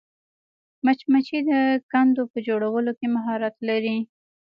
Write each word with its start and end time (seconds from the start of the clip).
مچمچۍ 0.85 1.39
د 1.49 1.51
کندو 1.91 2.23
په 2.31 2.37
جوړولو 2.47 2.91
کې 2.99 3.07
مهارت 3.15 3.55
لري 3.69 3.97